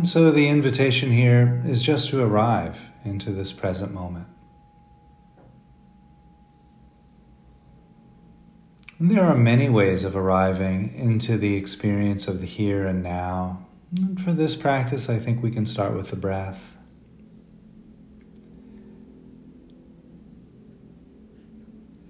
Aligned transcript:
And 0.00 0.08
so 0.08 0.30
the 0.30 0.48
invitation 0.48 1.10
here 1.10 1.62
is 1.66 1.82
just 1.82 2.08
to 2.08 2.22
arrive 2.22 2.88
into 3.04 3.32
this 3.32 3.52
present 3.52 3.92
moment. 3.92 4.28
And 8.98 9.10
there 9.10 9.26
are 9.26 9.36
many 9.36 9.68
ways 9.68 10.04
of 10.04 10.16
arriving 10.16 10.94
into 10.94 11.36
the 11.36 11.54
experience 11.54 12.28
of 12.28 12.40
the 12.40 12.46
here 12.46 12.86
and 12.86 13.02
now. 13.02 13.66
And 13.94 14.18
for 14.18 14.32
this 14.32 14.56
practice, 14.56 15.10
I 15.10 15.18
think 15.18 15.42
we 15.42 15.50
can 15.50 15.66
start 15.66 15.94
with 15.94 16.08
the 16.08 16.16
breath. 16.16 16.78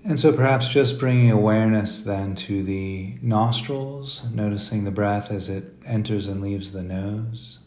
And 0.04 0.20
so 0.20 0.32
perhaps 0.32 0.68
just 0.68 1.00
bringing 1.00 1.32
awareness 1.32 2.02
then 2.02 2.36
to 2.36 2.62
the 2.62 3.18
nostrils, 3.20 4.22
noticing 4.32 4.84
the 4.84 4.92
breath 4.92 5.32
as 5.32 5.48
it 5.48 5.74
enters 5.84 6.28
and 6.28 6.40
leaves 6.40 6.70
the 6.70 6.84
nose. 6.84 7.58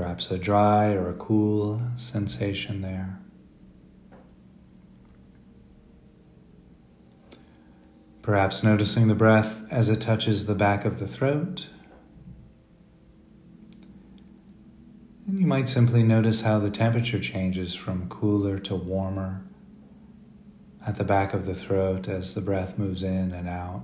Perhaps 0.00 0.30
a 0.30 0.38
dry 0.38 0.92
or 0.92 1.10
a 1.10 1.14
cool 1.14 1.82
sensation 1.96 2.82
there. 2.82 3.18
Perhaps 8.22 8.62
noticing 8.62 9.08
the 9.08 9.16
breath 9.16 9.62
as 9.72 9.88
it 9.88 10.00
touches 10.00 10.46
the 10.46 10.54
back 10.54 10.84
of 10.84 11.00
the 11.00 11.08
throat. 11.08 11.66
And 15.26 15.40
you 15.40 15.46
might 15.48 15.66
simply 15.66 16.04
notice 16.04 16.42
how 16.42 16.60
the 16.60 16.70
temperature 16.70 17.18
changes 17.18 17.74
from 17.74 18.08
cooler 18.08 18.56
to 18.56 18.76
warmer 18.76 19.42
at 20.86 20.94
the 20.94 21.02
back 21.02 21.34
of 21.34 21.44
the 21.44 21.56
throat 21.56 22.06
as 22.06 22.34
the 22.34 22.40
breath 22.40 22.78
moves 22.78 23.02
in 23.02 23.32
and 23.32 23.48
out. 23.48 23.82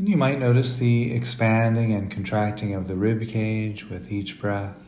And 0.00 0.08
you 0.08 0.16
might 0.16 0.38
notice 0.38 0.76
the 0.76 1.12
expanding 1.12 1.92
and 1.92 2.10
contracting 2.10 2.74
of 2.74 2.88
the 2.88 2.94
rib 2.94 3.28
cage 3.28 3.90
with 3.90 4.10
each 4.10 4.38
breath. 4.38 4.78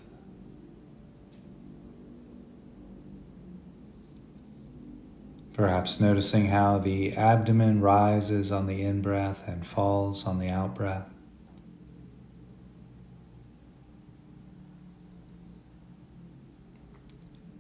Perhaps 5.53 6.01
noticing 6.01 6.47
how 6.47 6.79
the 6.79 7.15
abdomen 7.15 7.83
rises 7.83 8.51
on 8.51 8.65
the 8.65 8.81
in 8.81 9.03
breath 9.03 9.47
and 9.47 9.67
falls 9.67 10.27
on 10.27 10.39
the 10.39 10.49
out 10.49 10.75
breath. 10.75 11.13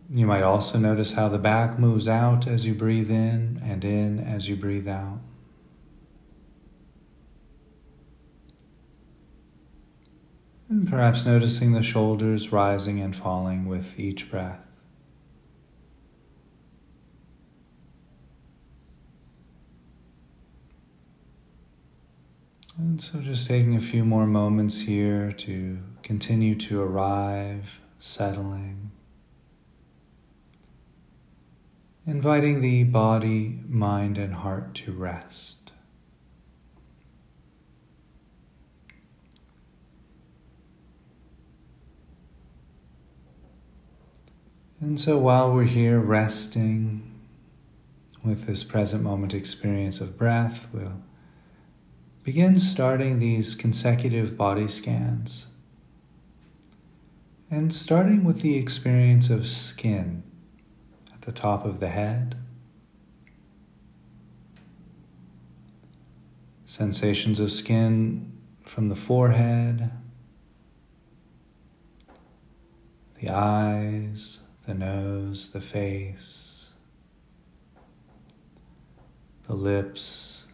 You 0.08 0.26
might 0.26 0.42
also 0.42 0.78
notice 0.78 1.12
how 1.12 1.28
the 1.28 1.36
back 1.36 1.78
moves 1.78 2.08
out 2.08 2.46
as 2.46 2.64
you 2.64 2.72
breathe 2.74 3.10
in 3.10 3.60
and 3.62 3.84
in 3.84 4.20
as 4.20 4.48
you 4.48 4.56
breathe 4.56 4.88
out. 4.88 5.18
And 10.72 10.88
perhaps 10.88 11.26
noticing 11.26 11.72
the 11.72 11.82
shoulders 11.82 12.50
rising 12.50 12.98
and 12.98 13.14
falling 13.14 13.66
with 13.66 14.00
each 14.00 14.30
breath. 14.30 14.58
And 22.78 22.98
so, 23.02 23.20
just 23.20 23.46
taking 23.46 23.76
a 23.76 23.80
few 23.80 24.02
more 24.02 24.26
moments 24.26 24.80
here 24.80 25.30
to 25.32 25.80
continue 26.02 26.54
to 26.54 26.80
arrive, 26.80 27.82
settling. 27.98 28.92
inviting 32.06 32.62
the 32.62 32.82
body, 32.84 33.60
mind, 33.68 34.16
and 34.16 34.36
heart 34.36 34.74
to 34.74 34.90
rest. 34.90 35.61
And 44.82 44.98
so 44.98 45.16
while 45.16 45.54
we're 45.54 45.62
here 45.62 46.00
resting 46.00 47.08
with 48.24 48.46
this 48.46 48.64
present 48.64 49.04
moment 49.04 49.32
experience 49.32 50.00
of 50.00 50.18
breath, 50.18 50.66
we'll 50.72 51.00
begin 52.24 52.58
starting 52.58 53.20
these 53.20 53.54
consecutive 53.54 54.36
body 54.36 54.66
scans. 54.66 55.46
And 57.48 57.72
starting 57.72 58.24
with 58.24 58.40
the 58.40 58.56
experience 58.56 59.30
of 59.30 59.46
skin 59.46 60.24
at 61.14 61.22
the 61.22 61.32
top 61.32 61.64
of 61.64 61.78
the 61.78 61.90
head. 61.90 62.34
Sensations 66.66 67.38
of 67.38 67.52
skin 67.52 68.32
from 68.62 68.88
the 68.88 68.96
forehead, 68.96 69.92
the 73.20 73.30
eyes, 73.30 74.41
the 74.66 74.74
nose, 74.74 75.50
the 75.50 75.60
face, 75.60 76.70
the 79.46 79.54
lips, 79.54 80.46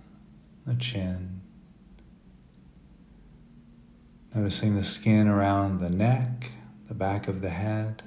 the 0.66 0.74
chin. 0.74 1.42
Noticing 4.34 4.76
the 4.76 4.82
skin 4.82 5.28
around 5.28 5.80
the 5.80 5.91
neck, 5.91 6.52
the 6.86 6.94
back 6.94 7.28
of 7.28 7.41
the 7.41 7.50
head. 7.50 8.02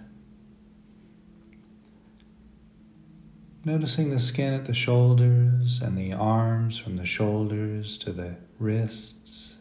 Noticing 3.64 4.10
the 4.10 4.20
skin 4.20 4.54
at 4.54 4.66
the 4.66 4.74
shoulders 4.74 5.82
and 5.82 5.96
the 5.96 6.14
arms 6.14 6.80
from 6.80 6.98
the 6.98 7.06
shoulders 7.06 7.98
to 8.00 8.12
the 8.12 8.38
wrists, 8.58 9.58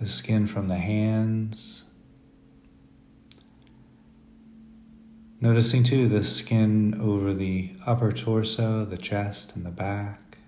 the 0.00 0.06
skin 0.06 0.46
from 0.46 0.68
the 0.68 0.78
hands. 0.78 1.84
Noticing 5.40 5.84
too 5.84 6.08
the 6.08 6.24
skin 6.24 7.00
over 7.00 7.32
the 7.32 7.70
upper 7.86 8.10
torso, 8.10 8.84
the 8.84 8.96
chest, 8.96 9.54
and 9.54 9.64
the 9.64 9.70
back. 9.70 10.38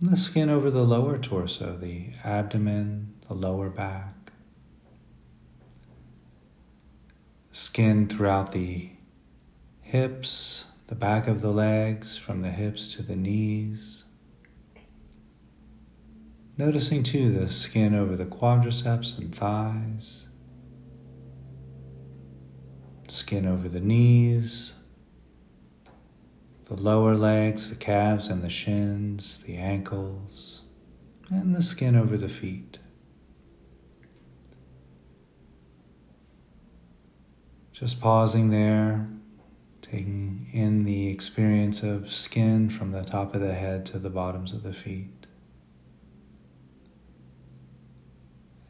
And 0.00 0.12
the 0.12 0.16
skin 0.16 0.48
over 0.48 0.70
the 0.70 0.84
lower 0.84 1.18
torso, 1.18 1.76
the 1.76 2.10
abdomen, 2.22 3.14
the 3.26 3.34
lower 3.34 3.68
back. 3.68 4.14
Skin 7.50 8.06
throughout 8.06 8.52
the 8.52 8.90
hips, 9.80 10.66
the 10.86 10.94
back 10.94 11.26
of 11.26 11.40
the 11.40 11.52
legs, 11.52 12.16
from 12.16 12.42
the 12.42 12.50
hips 12.50 12.94
to 12.94 13.02
the 13.02 13.16
knees. 13.16 14.04
Noticing 16.56 17.02
too 17.02 17.32
the 17.32 17.48
skin 17.48 17.92
over 17.92 18.14
the 18.14 18.24
quadriceps 18.24 19.18
and 19.18 19.34
thighs, 19.34 20.23
skin 23.10 23.46
over 23.46 23.68
the 23.68 23.80
knees, 23.80 24.74
the 26.64 26.80
lower 26.80 27.14
legs, 27.14 27.70
the 27.70 27.76
calves 27.76 28.28
and 28.28 28.42
the 28.42 28.50
shins, 28.50 29.38
the 29.42 29.56
ankles, 29.56 30.62
and 31.28 31.54
the 31.54 31.62
skin 31.62 31.96
over 31.96 32.16
the 32.16 32.28
feet. 32.28 32.78
Just 37.72 38.00
pausing 38.00 38.50
there 38.50 39.08
taking 39.82 40.48
in 40.52 40.84
the 40.84 41.08
experience 41.08 41.82
of 41.82 42.10
skin 42.10 42.70
from 42.70 42.92
the 42.92 43.02
top 43.02 43.34
of 43.34 43.40
the 43.40 43.52
head 43.52 43.84
to 43.86 43.98
the 43.98 44.10
bottoms 44.10 44.52
of 44.52 44.62
the 44.62 44.72
feet. 44.72 45.26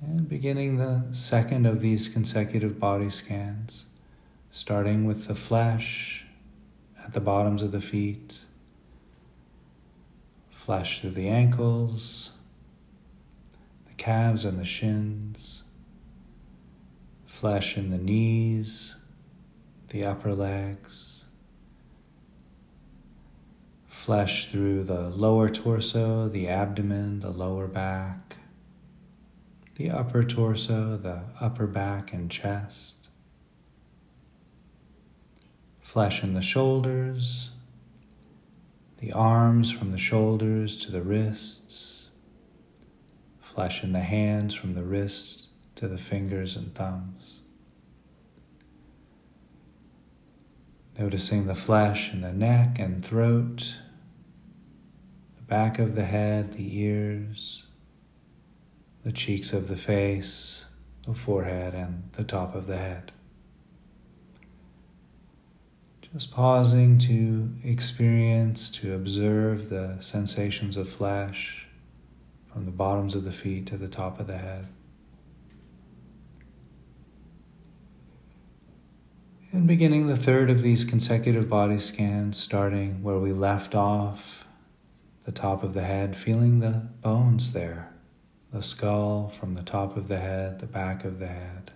And 0.00 0.28
beginning 0.28 0.76
the 0.76 1.06
second 1.12 1.66
of 1.66 1.81
these 1.81 2.08
consecutive 2.08 2.78
body 2.78 3.08
scans, 3.08 3.86
starting 4.54 5.04
with 5.04 5.26
the 5.26 5.34
flesh 5.34 6.24
at 7.04 7.12
the 7.12 7.20
bottoms 7.20 7.60
of 7.60 7.72
the 7.72 7.80
feet, 7.80 8.44
flesh 10.48 11.00
through 11.00 11.10
the 11.10 11.28
ankles, 11.28 12.30
the 13.88 13.94
calves 13.94 14.44
and 14.44 14.56
the 14.56 14.64
shins, 14.64 15.64
flesh 17.26 17.76
in 17.76 17.90
the 17.90 17.98
knees, 17.98 18.94
the 19.88 20.04
upper 20.04 20.32
legs 20.32 21.24
flesh 24.04 24.50
through 24.50 24.84
the 24.84 25.08
lower 25.08 25.48
torso, 25.48 26.28
the 26.28 26.46
abdomen, 26.46 27.20
the 27.20 27.30
lower 27.30 27.66
back, 27.66 28.36
the 29.76 29.88
upper 29.88 30.22
torso, 30.22 30.98
the 30.98 31.22
upper 31.40 31.66
back 31.66 32.12
and 32.12 32.30
chest, 32.30 32.94
flesh 35.94 36.25
in 36.25 36.35
the 36.35 36.43
shoulders, 36.43 37.52
the 38.99 39.12
arms 39.12 39.70
from 39.70 39.93
the 39.93 39.96
shoulders 39.96 40.76
to 40.76 40.91
the 40.91 41.00
wrists, 41.00 42.08
flesh 43.41 43.85
in 43.85 43.93
the 43.93 44.00
hands 44.00 44.52
from 44.55 44.75
the 44.75 44.82
wrists 44.82 45.50
to 45.76 45.87
the 45.87 45.96
fingers 45.96 46.56
and 46.56 46.75
thumbs. 46.75 47.43
Noticing 50.99 51.46
the 51.46 51.55
flesh 51.55 52.12
in 52.12 52.23
the 52.23 52.32
neck 52.32 52.81
and 52.81 53.05
throat 53.05 53.76
the 55.37 55.44
back 55.44 55.79
of 55.79 55.94
the 55.94 56.06
head, 56.06 56.55
the 56.55 56.76
ears, 56.76 57.67
the 59.05 59.12
cheeks 59.12 59.52
of 59.52 59.69
the 59.69 59.76
face, 59.76 60.64
the 61.06 61.14
forehead, 61.14 61.73
and 61.73 62.11
the 62.17 62.25
top 62.25 62.56
of 62.56 62.67
the 62.67 62.79
head. 62.79 63.12
Just 66.14 66.31
pausing 66.31 66.96
to 66.99 67.50
experience, 67.64 68.70
to 68.70 68.94
observe 68.94 69.69
the 69.69 69.96
sensations 69.99 70.76
of 70.76 70.88
flesh 70.88 71.66
from 72.52 72.66
the 72.66 72.70
bottoms 72.70 73.16
of 73.16 73.25
the 73.25 73.32
feet 73.32 73.66
to 73.66 73.76
the 73.76 73.88
top 73.88 74.20
of 74.20 74.28
the 74.28 74.38
head. 74.38 74.69
And 79.50 79.66
beginning 79.66 80.06
the 80.06 80.14
third 80.14 80.50
of 80.50 80.62
these 80.62 80.84
consecutive 80.84 81.49
body 81.49 81.78
scans, 81.78 82.37
starting 82.37 83.02
where 83.02 83.19
we 83.19 83.32
left 83.32 83.75
off, 83.75 84.46
the 85.25 85.32
top 85.32 85.64
of 85.64 85.75
the 85.75 85.82
head, 85.82 86.17
feeling 86.17 86.60
the 86.60 86.90
bones 87.02 87.55
there, 87.55 87.93
the 88.52 88.62
skull 88.62 89.31
from 89.31 89.56
the 89.56 89.64
top 89.64 89.96
of 89.96 90.06
the 90.06 90.19
head, 90.19 90.60
the 90.60 90.67
back 90.67 91.05
of 91.05 91.19
the 91.19 91.26
head 91.26 91.73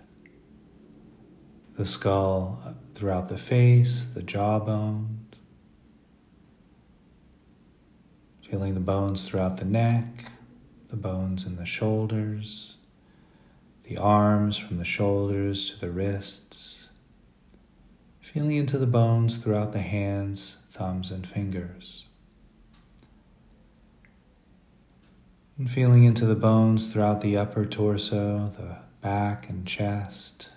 the 1.79 1.85
skull 1.85 2.61
throughout 2.93 3.29
the 3.29 3.37
face, 3.37 4.05
the 4.07 4.21
jawbone, 4.21 5.17
feeling 8.41 8.73
the 8.73 8.81
bones 8.81 9.23
throughout 9.23 9.55
the 9.55 9.65
neck, 9.65 10.25
the 10.89 10.97
bones 10.97 11.45
in 11.45 11.55
the 11.55 11.65
shoulders, 11.65 12.75
the 13.85 13.97
arms 13.97 14.57
from 14.57 14.77
the 14.77 14.83
shoulders 14.83 15.71
to 15.71 15.79
the 15.79 15.89
wrists, 15.89 16.89
feeling 18.19 18.57
into 18.57 18.77
the 18.77 18.85
bones 18.85 19.37
throughout 19.37 19.71
the 19.71 19.79
hands, 19.79 20.57
thumbs, 20.71 21.11
and 21.11 21.25
fingers. 21.25 22.07
And 25.57 25.69
feeling 25.71 26.03
into 26.03 26.25
the 26.25 26.35
bones 26.35 26.91
throughout 26.91 27.21
the 27.21 27.37
upper 27.37 27.65
torso, 27.65 28.51
the 28.57 28.79
back 28.99 29.47
and 29.47 29.65
chest, 29.65 30.49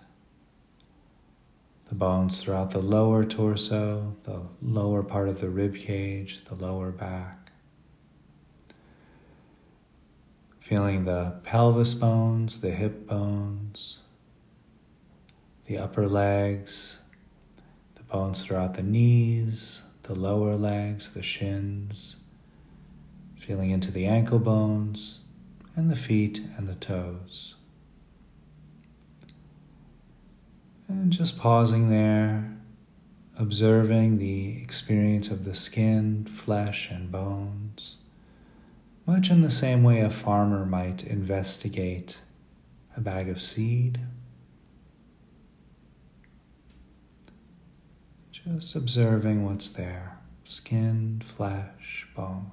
the 1.92 1.98
bones 1.98 2.40
throughout 2.40 2.70
the 2.70 2.78
lower 2.78 3.22
torso, 3.22 4.14
the 4.24 4.40
lower 4.62 5.02
part 5.02 5.28
of 5.28 5.40
the 5.40 5.50
rib 5.50 5.76
cage, 5.76 6.42
the 6.46 6.54
lower 6.54 6.90
back. 6.90 7.52
Feeling 10.58 11.04
the 11.04 11.34
pelvis 11.42 11.92
bones, 11.92 12.62
the 12.62 12.70
hip 12.70 13.06
bones, 13.06 13.98
the 15.66 15.76
upper 15.76 16.08
legs, 16.08 17.00
the 17.96 18.02
bones 18.04 18.42
throughout 18.42 18.72
the 18.72 18.82
knees, 18.82 19.82
the 20.04 20.14
lower 20.14 20.56
legs, 20.56 21.12
the 21.12 21.22
shins, 21.22 22.16
feeling 23.36 23.68
into 23.68 23.90
the 23.90 24.06
ankle 24.06 24.38
bones, 24.38 25.20
and 25.76 25.90
the 25.90 25.96
feet 25.96 26.40
and 26.56 26.66
the 26.66 26.74
toes. 26.74 27.56
And 30.88 31.12
just 31.12 31.38
pausing 31.38 31.90
there, 31.90 32.56
observing 33.38 34.18
the 34.18 34.62
experience 34.62 35.30
of 35.30 35.44
the 35.44 35.54
skin, 35.54 36.24
flesh, 36.24 36.90
and 36.90 37.10
bones, 37.10 37.96
much 39.06 39.30
in 39.30 39.40
the 39.42 39.50
same 39.50 39.82
way 39.82 40.00
a 40.00 40.10
farmer 40.10 40.64
might 40.64 41.04
investigate 41.04 42.20
a 42.96 43.00
bag 43.00 43.28
of 43.28 43.40
seed. 43.40 44.00
Just 48.30 48.74
observing 48.74 49.44
what's 49.44 49.68
there 49.68 50.18
skin, 50.44 51.20
flesh, 51.24 52.06
bone. 52.14 52.50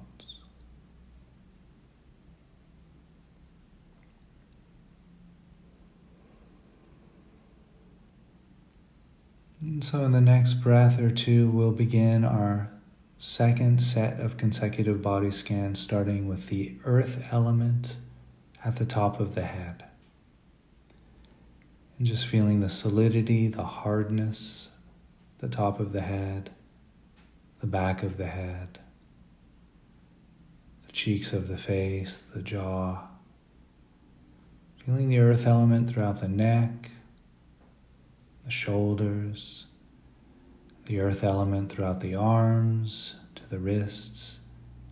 And 9.60 9.84
so, 9.84 10.04
in 10.04 10.12
the 10.12 10.22
next 10.22 10.54
breath 10.54 10.98
or 10.98 11.10
two, 11.10 11.50
we'll 11.50 11.72
begin 11.72 12.24
our 12.24 12.70
second 13.18 13.82
set 13.82 14.18
of 14.18 14.38
consecutive 14.38 15.02
body 15.02 15.30
scans, 15.30 15.78
starting 15.78 16.26
with 16.26 16.48
the 16.48 16.76
earth 16.84 17.26
element 17.30 17.98
at 18.64 18.76
the 18.76 18.86
top 18.86 19.20
of 19.20 19.34
the 19.34 19.42
head. 19.42 19.84
And 21.98 22.06
just 22.06 22.26
feeling 22.26 22.60
the 22.60 22.70
solidity, 22.70 23.48
the 23.48 23.64
hardness, 23.64 24.70
the 25.38 25.48
top 25.48 25.78
of 25.78 25.92
the 25.92 26.00
head, 26.00 26.48
the 27.60 27.66
back 27.66 28.02
of 28.02 28.16
the 28.16 28.28
head, 28.28 28.78
the 30.86 30.92
cheeks 30.92 31.34
of 31.34 31.48
the 31.48 31.58
face, 31.58 32.22
the 32.34 32.40
jaw. 32.40 33.08
Feeling 34.86 35.10
the 35.10 35.18
earth 35.18 35.46
element 35.46 35.90
throughout 35.90 36.22
the 36.22 36.28
neck 36.28 36.90
the 38.44 38.50
shoulders, 38.50 39.66
the 40.86 41.00
earth 41.00 41.22
element 41.22 41.70
throughout 41.70 42.00
the 42.00 42.14
arms 42.14 43.16
to 43.34 43.48
the 43.48 43.58
wrists, 43.58 44.40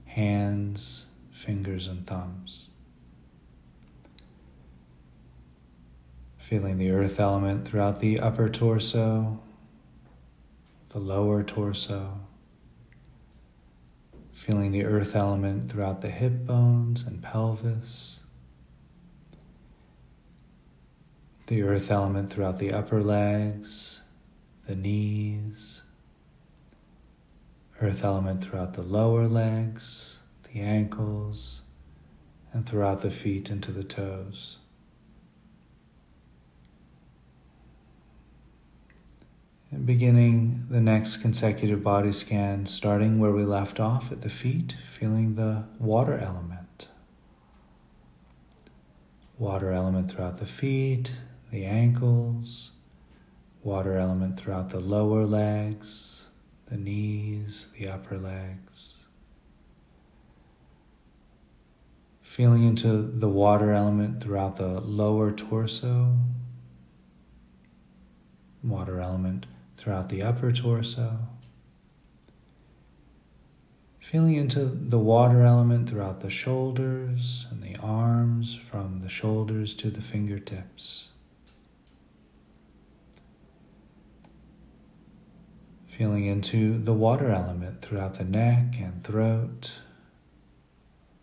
hands, 0.06 1.06
fingers, 1.30 1.86
and 1.86 2.06
thumbs. 2.06 2.70
Feeling 6.36 6.78
the 6.78 6.90
earth 6.90 7.20
element 7.20 7.66
throughout 7.66 8.00
the 8.00 8.18
upper 8.20 8.48
torso, 8.48 9.40
the 10.90 10.98
lower 10.98 11.42
torso. 11.42 12.20
Feeling 14.32 14.72
the 14.72 14.84
earth 14.84 15.14
element 15.14 15.68
throughout 15.68 16.00
the 16.00 16.10
hip 16.10 16.46
bones 16.46 17.04
and 17.06 17.22
pelvis. 17.22 18.20
The 21.48 21.62
earth 21.62 21.90
element 21.90 22.30
throughout 22.30 22.58
the 22.58 22.72
upper 22.72 23.02
legs, 23.02 24.02
the 24.66 24.76
knees, 24.76 25.82
earth 27.80 28.04
element 28.04 28.44
throughout 28.44 28.74
the 28.74 28.82
lower 28.82 29.26
legs, 29.26 30.20
the 30.52 30.60
ankles, 30.60 31.62
and 32.52 32.66
throughout 32.66 33.00
the 33.00 33.10
feet 33.10 33.50
into 33.50 33.72
the 33.72 33.82
toes. 33.82 34.58
Beginning 39.84 40.67
the 40.69 40.81
next 40.81 41.19
consecutive 41.19 41.82
body 41.82 42.12
scan, 42.12 42.67
starting 42.67 43.19
where 43.19 43.32
we 43.32 43.44
left 43.44 43.81
off 43.81 44.12
at 44.12 44.20
the 44.20 44.28
feet, 44.28 44.76
feeling 44.82 45.34
the 45.34 45.64
water 45.78 46.19
element. 46.19 46.88
Water 49.38 49.72
element 49.72 50.10
throughout 50.10 50.40
the 50.40 50.46
feet, 50.46 51.12
the 51.50 51.64
ankles, 51.64 52.72
water 53.62 53.96
element 53.96 54.38
throughout 54.38 54.69
the 54.69 54.81
lower 54.81 55.24
legs, 55.24 56.28
the 56.67 56.76
knees, 56.76 57.69
the 57.78 57.88
upper 57.88 58.19
legs. 58.19 59.06
Feeling 62.20 62.62
into 62.64 63.02
the 63.02 63.28
water 63.28 63.72
element 63.72 64.22
throughout 64.22 64.56
the 64.56 64.81
lower 64.81 65.31
torso, 65.32 66.17
water 68.62 69.00
element 69.00 69.46
throughout 69.76 70.08
the 70.08 70.22
upper 70.22 70.52
torso. 70.52 71.19
Feeling 73.98 74.36
into 74.36 74.64
the 74.64 74.98
water 74.98 75.43
element 75.43 75.88
throughout 75.88 76.20
the 76.20 76.31
shoulders 76.31 77.46
and 77.50 77.62
the 77.62 77.76
arms, 77.82 78.55
from 78.55 79.00
the 79.00 79.08
shoulders 79.08 79.74
to 79.74 79.90
the 79.90 80.00
fingertips. 80.00 81.10
Feeling 85.98 86.26
into 86.26 86.78
the 86.78 86.94
water 86.94 87.32
element 87.32 87.82
throughout 87.82 88.14
the 88.14 88.24
neck 88.24 88.76
and 88.78 89.02
throat, 89.02 89.78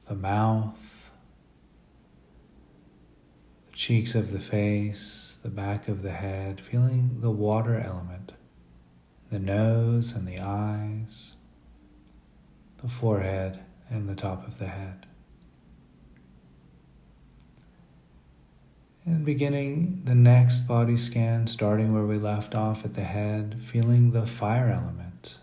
the 0.10 0.15
mouth, 0.15 1.12
the 3.72 3.77
cheeks 3.77 4.15
of 4.15 4.32
the 4.32 4.39
face, 4.41 5.38
the 5.44 5.50
back 5.50 5.88
of 5.88 6.01
the 6.01 6.12
head, 6.12 6.60
feeling 6.60 7.22
the 7.22 7.32
water 7.32 7.79
element, 7.79 8.34
the 9.32 9.39
nose 9.39 10.12
and 10.12 10.27
the 10.27 10.41
eyes, 10.41 11.36
the 12.82 12.89
forehead 12.89 13.62
and 13.89 14.10
the 14.10 14.13
top 14.13 14.46
of 14.46 14.58
the 14.58 14.67
head. 14.67 15.05
And 19.06 19.24
beginning 19.24 20.02
the 20.06 20.16
next 20.16 20.62
body 20.62 20.98
scan, 20.98 21.46
starting 21.46 21.94
where 21.94 22.06
we 22.06 22.18
left 22.18 22.56
off 22.56 22.84
at 22.84 22.96
the 22.96 23.04
head, 23.04 23.58
feeling 23.62 24.12
the 24.12 24.26
fire 24.26 24.70
element, 24.70 25.38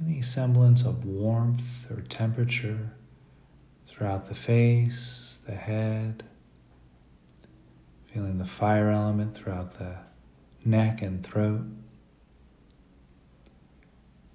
any 0.00 0.22
semblance 0.22 0.84
of 0.84 1.04
warmth 1.04 1.90
or 1.90 2.02
temperature 2.02 2.92
throughout 3.86 4.26
the 4.26 4.36
face, 4.36 5.40
the 5.46 5.54
head, 5.56 6.22
feeling 8.04 8.38
the 8.38 8.44
fire 8.44 8.90
element 8.90 9.34
throughout 9.34 9.78
the 9.78 9.96
neck 10.64 11.02
and 11.02 11.26
throat, 11.26 11.64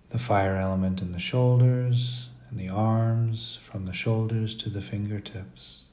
the 0.09 0.19
fire 0.19 0.57
element 0.57 1.01
in 1.01 1.13
the 1.13 1.19
shoulders 1.19 2.29
and 2.49 2.59
the 2.59 2.69
arms 2.69 3.59
from 3.61 3.85
the 3.85 3.93
shoulders 3.93 4.55
to 4.55 4.69
the 4.69 4.81
fingertips. 4.81 5.86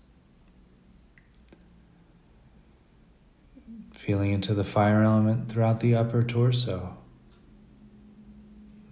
Feeling 4.05 4.33
into 4.33 4.53
the 4.53 4.65
fire 4.65 5.03
element 5.03 5.49
throughout 5.49 5.81
the 5.81 5.95
upper 5.95 6.23
torso, 6.23 6.99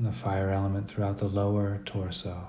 the 0.00 0.10
fire 0.10 0.48
element 0.48 0.88
throughout 0.88 1.18
the 1.18 1.28
lower 1.28 1.82
torso. 1.84 2.46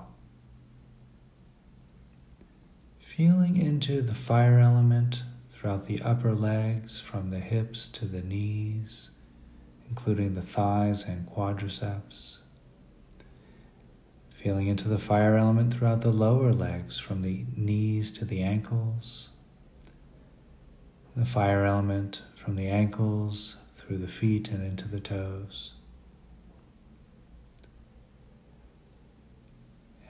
Feeling 2.98 3.58
into 3.58 4.00
the 4.00 4.14
fire 4.14 4.58
element 4.58 5.24
throughout 5.50 5.84
the 5.84 6.00
upper 6.00 6.34
legs 6.34 6.98
from 7.00 7.28
the 7.28 7.38
hips 7.38 7.90
to 7.90 8.06
the 8.06 8.22
knees, 8.22 9.10
including 9.90 10.32
the 10.32 10.40
thighs 10.40 11.06
and 11.06 11.28
quadriceps. 11.28 12.38
Feeling 14.30 14.68
into 14.68 14.88
the 14.88 14.96
fire 14.96 15.36
element 15.36 15.74
throughout 15.74 16.00
the 16.00 16.10
lower 16.10 16.50
legs 16.50 16.98
from 16.98 17.20
the 17.20 17.44
knees 17.54 18.10
to 18.12 18.24
the 18.24 18.42
ankles. 18.42 19.28
The 21.16 21.24
fire 21.24 21.64
element 21.64 22.22
from 22.34 22.56
the 22.56 22.66
ankles 22.66 23.56
through 23.72 23.98
the 23.98 24.08
feet 24.08 24.48
and 24.48 24.64
into 24.64 24.88
the 24.88 24.98
toes. 24.98 25.74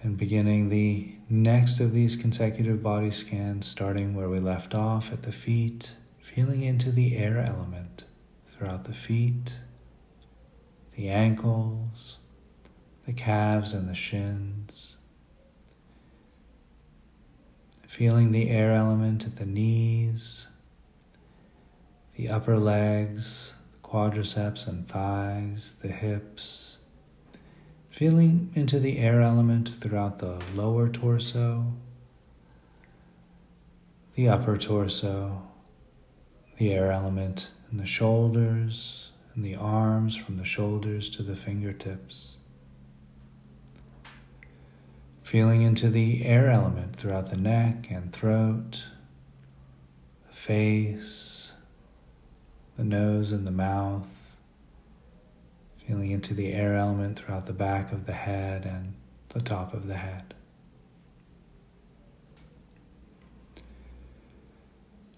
And 0.03 0.17
beginning 0.17 0.71
the 0.71 1.13
next 1.29 1.79
of 1.81 1.93
these 1.93 2.17
consecutive 2.17 2.83
body 2.83 3.11
scans, 3.11 3.67
starting 3.67 4.15
where 4.15 4.31
we 4.31 4.39
left 4.39 4.75
off 4.75 5.13
at 5.13 5.23
the 5.25 5.33
feet, 5.33 5.95
feeling 6.21 6.63
into 6.63 6.91
the 6.91 7.17
air 7.19 7.39
element 7.39 8.05
throughout 8.47 8.85
the 8.85 8.95
feet, 8.95 9.59
the 10.97 11.11
ankles, 11.11 12.19
the 13.05 13.13
calves, 13.13 13.75
and 13.75 13.89
the 13.89 13.95
shins. 13.95 14.97
Feeling 17.87 18.33
the 18.33 18.49
air 18.49 18.73
element 18.73 19.27
at 19.27 19.37
the 19.37 19.47
knees, 19.47 20.49
the 22.17 22.29
upper 22.29 22.59
legs, 22.59 23.55
the 23.73 23.79
quadriceps 23.81 24.69
and 24.69 24.87
thighs, 24.89 25.77
the 25.83 25.89
hips. 25.89 26.79
Feeling 27.89 28.51
into 28.55 28.79
the 28.79 28.99
air 28.99 29.21
element 29.21 29.69
throughout 29.69 30.19
the 30.19 30.43
lower 30.55 30.89
torso, 30.89 31.73
the 34.15 34.29
upper 34.29 34.57
torso, 34.57 35.43
the 36.57 36.73
air 36.73 36.93
element 36.93 37.51
in 37.71 37.79
the 37.79 37.87
shoulders 37.87 39.11
and 39.35 39.45
the 39.45 39.57
arms 39.57 40.17
from 40.17 40.37
the 40.37 40.45
shoulders 40.45 41.11
to 41.11 41.23
the 41.23 41.35
fingertips. 41.35 42.37
Feeling 45.23 45.63
into 45.63 45.91
the 45.91 46.25
air 46.25 46.49
element 46.49 46.95
throughout 46.95 47.31
the 47.31 47.37
neck 47.37 47.91
and 47.91 48.13
throat, 48.13 48.87
the 50.29 50.35
face, 50.35 51.44
the 52.77 52.85
nose 52.85 53.33
and 53.33 53.47
the 53.47 53.53
mouth 53.53 54.25
feeling 55.87 56.11
into 56.11 56.35
the 56.35 56.53
air 56.53 56.75
element 56.75 57.19
throughout 57.19 57.45
the 57.45 57.53
back 57.53 57.93
of 57.93 58.07
the 58.07 58.13
head 58.13 58.65
and 58.65 58.95
the 59.31 59.41
top 59.41 59.75
of 59.75 59.87
the 59.87 59.97
head. 59.97 60.35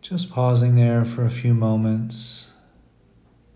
Just 0.00 0.30
pausing 0.30 0.76
there 0.76 1.04
for 1.04 1.24
a 1.24 1.30
few 1.30 1.54
moments, 1.54 2.52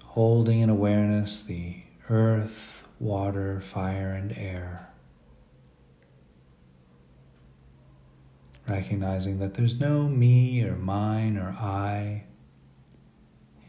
holding 0.05 0.61
in 0.61 0.69
awareness 0.69 1.43
the 1.43 1.83
earth, 2.09 2.89
water, 2.99 3.61
fire, 3.61 4.11
and 4.13 4.33
air. 4.37 4.89
Recognizing 8.69 9.39
that 9.39 9.55
there's 9.55 9.81
no 9.81 10.09
me 10.09 10.63
or 10.63 10.77
mine 10.77 11.37
or 11.37 11.51
I 11.51 12.25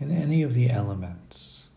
in 0.02 0.12
any 0.12 0.42
of 0.42 0.54
the 0.54 0.70
elements. 0.70 1.70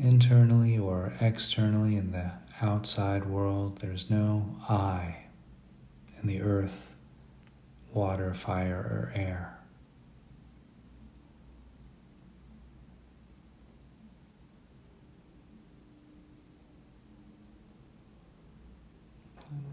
internally 0.00 0.78
or 0.78 1.12
externally 1.20 1.96
in 1.96 2.12
the 2.12 2.32
outside 2.62 3.26
world, 3.26 3.78
there's 3.78 4.08
no 4.08 4.56
I 4.68 5.24
in 6.20 6.28
the 6.28 6.40
earth, 6.40 6.94
water, 7.92 8.32
fire, 8.34 8.76
or 8.78 9.12
air. 9.14 9.57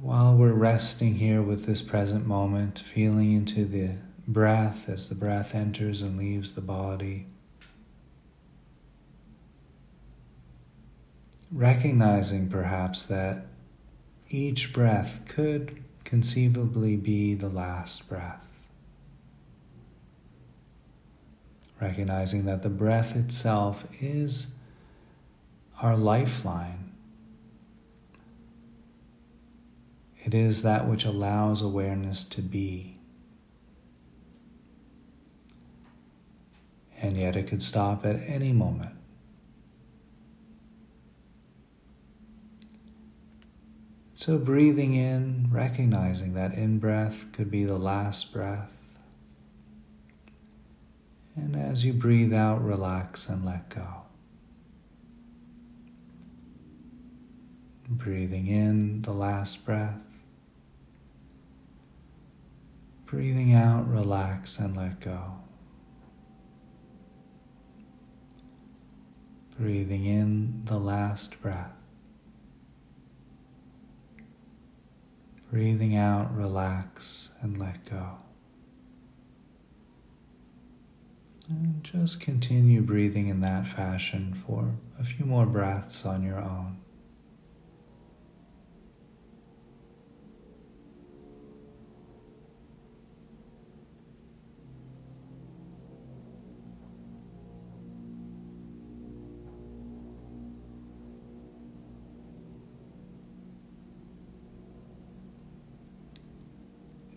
While 0.02 0.36
we're 0.36 0.54
resting 0.54 1.16
here 1.16 1.42
with 1.42 1.66
this 1.66 1.82
present 1.82 2.26
moment, 2.26 2.80
feeling 2.80 3.34
into 3.34 3.66
the 3.66 3.98
breath 4.28 4.88
as 4.90 5.10
the 5.10 5.16
breath 5.16 5.54
enters 5.54 6.02
and 6.02 6.18
leaves 6.18 6.54
the 6.54 6.62
body. 6.62 7.28
recognizing 11.56 12.50
perhaps 12.50 13.06
that 13.06 13.46
each 14.30 14.74
breath 14.74 15.22
could 15.26 15.84
conceivably 16.04 16.98
be 16.98 17.34
the 17.34 17.48
last 17.48 18.10
breath. 18.10 18.46
Recognizing 21.82 22.46
that 22.46 22.62
the 22.62 22.70
breath 22.70 23.16
itself 23.16 23.86
is 24.02 24.48
our 25.82 25.96
lifeline. 25.96 26.85
It 30.26 30.34
is 30.34 30.64
that 30.64 30.88
which 30.88 31.06
allows 31.06 31.62
awareness 31.62 32.24
to 32.24 32.42
be. 32.42 32.98
And 37.00 37.16
yet 37.16 37.36
it 37.36 37.46
could 37.46 37.62
stop 37.62 38.08
at 38.08 38.16
any 38.16 38.52
moment. 38.52 38.96
So, 44.16 44.40
breathing 44.40 44.96
in, 44.96 45.50
recognizing 45.52 46.34
that 46.34 46.56
in 46.56 46.80
breath 46.80 47.32
could 47.32 47.52
be 47.52 47.64
the 47.64 47.78
last 47.78 48.34
breath. 48.34 48.98
And 51.36 51.56
as 51.56 51.86
you 51.86 51.94
breathe 51.94 52.34
out, 52.34 52.64
relax 52.66 53.30
and 53.30 53.46
let 53.46 53.70
go. 53.70 53.88
Breathing 57.88 58.48
in 58.48 59.04
the 59.04 59.14
last 59.14 59.64
breath. 59.64 60.05
Breathing 63.16 63.54
out, 63.54 63.90
relax 63.90 64.60
and 64.60 64.76
let 64.76 65.00
go. 65.00 65.36
Breathing 69.58 70.06
in 70.06 70.64
the 70.66 70.78
last 70.78 71.42
breath. 71.42 71.72
Breathing 75.50 75.96
out, 75.96 76.36
relax 76.36 77.32
and 77.40 77.58
let 77.58 77.86
go. 77.86 78.18
And 81.48 81.86
just 81.86 82.20
continue 82.20 82.82
breathing 82.82 83.30
in 83.30 83.40
that 83.40 83.66
fashion 83.66 84.34
for 84.34 84.76
a 85.00 85.06
few 85.06 85.26
more 85.26 85.46
breaths 85.46 86.06
on 86.06 86.22
your 86.22 86.40
own. 86.40 86.80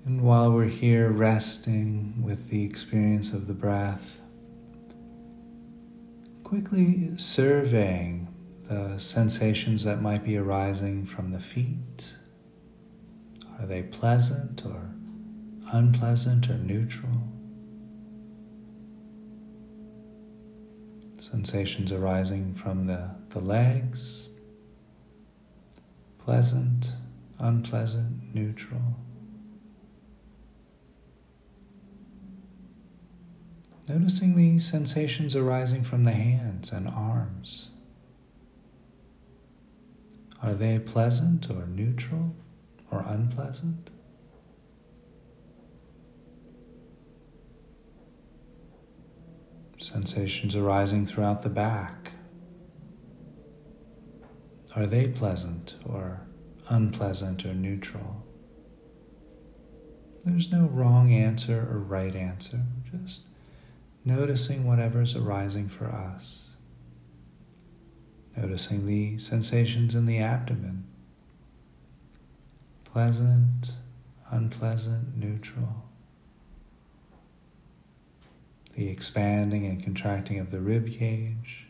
And 0.09 0.23
while 0.23 0.51
we're 0.51 0.65
here 0.65 1.11
resting 1.11 2.23
with 2.23 2.49
the 2.49 2.65
experience 2.65 3.35
of 3.35 3.47
the 3.47 3.53
breath, 3.53 4.23
quickly 6.45 7.11
surveying 7.19 8.35
the 8.71 8.97
sensations 8.97 9.85
that 9.85 10.01
might 10.01 10.25
be 10.25 10.39
arising 10.39 11.05
from 11.05 11.33
the 11.33 11.39
feet. 11.39 12.17
Are 13.61 13.67
they 13.67 13.83
pleasant 13.83 14.65
or 14.65 14.93
unpleasant 15.73 16.49
or 16.49 16.57
neutral? 16.57 17.29
Sensations 21.19 21.93
arising 21.93 22.55
from 22.55 22.87
the, 22.87 23.11
the 23.29 23.41
legs, 23.41 24.31
pleasant, 26.17 26.93
unpleasant, 27.39 28.35
neutral. 28.35 28.97
Noticing 33.89 34.37
the 34.37 34.59
sensations 34.59 35.35
arising 35.35 35.83
from 35.83 36.05
the 36.05 36.13
hands 36.13 36.73
and 36.73 36.87
arms. 36.89 37.71
Are 40.43 40.53
they 40.53 40.79
pleasant 40.79 41.49
or 41.51 41.67
neutral 41.67 42.37
or 42.91 43.03
unpleasant? 43.07 43.89
Sensations 49.79 50.55
arising 50.55 51.07
throughout 51.07 51.41
the 51.41 51.49
back. 51.49 52.13
Are 54.77 54.87
they 54.87 55.09
pleasant 55.09 55.77
or 55.87 56.27
unpleasant 56.69 57.47
or 57.47 57.55
neutral? 57.55 58.27
There's 60.27 60.53
no 60.53 60.67
wrong 60.67 61.11
answer 61.11 61.67
or 61.71 61.79
right 61.79 62.15
answer, 62.15 62.61
just 62.91 63.28
noticing 64.05 64.65
whatever's 64.65 65.15
arising 65.15 65.69
for 65.69 65.87
us. 65.87 66.51
Noticing 68.37 68.87
the 68.87 69.19
sensations 69.19 69.95
in 69.95 70.07
the 70.07 70.19
abdomen 70.19 70.85
pleasant, 72.99 73.75
unpleasant, 74.31 75.17
neutral. 75.17 75.85
The 78.75 78.89
expanding 78.89 79.67
and 79.67 79.83
contracting 79.83 80.39
of 80.39 80.51
the 80.51 80.61
rib 80.61 80.91
cage. 80.91 81.67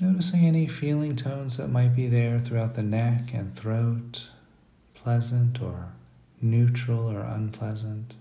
Noticing 0.00 0.44
any 0.44 0.66
feeling 0.66 1.16
tones 1.16 1.56
that 1.56 1.68
might 1.68 1.96
be 1.96 2.08
there 2.08 2.38
throughout 2.38 2.74
the 2.74 2.82
neck 2.82 3.32
and 3.32 3.54
throat, 3.54 4.26
pleasant 4.94 5.62
or 5.62 5.92
neutral 6.40 7.10
or 7.10 7.20
unpleasant. 7.20 8.14